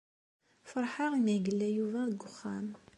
Feṛḥeɣ 0.69 1.11
imi 1.19 1.31
ay 1.33 1.41
yella 1.45 1.67
Yuba 1.77 2.01
deg 2.11 2.21
wexxam. 2.23 2.67